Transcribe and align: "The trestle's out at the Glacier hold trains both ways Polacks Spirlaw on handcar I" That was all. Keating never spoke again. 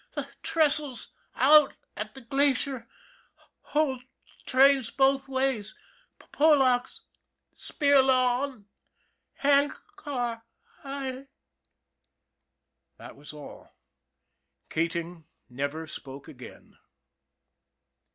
"The 0.15 0.35
trestle's 0.41 1.09
out 1.35 1.75
at 1.95 2.15
the 2.15 2.21
Glacier 2.21 2.87
hold 3.61 4.01
trains 4.47 4.89
both 4.89 5.29
ways 5.29 5.75
Polacks 6.17 7.01
Spirlaw 7.53 8.39
on 8.39 8.67
handcar 9.43 10.43
I" 10.83 11.27
That 12.97 13.15
was 13.15 13.31
all. 13.31 13.75
Keating 14.71 15.25
never 15.51 15.85
spoke 15.85 16.27
again. 16.27 16.79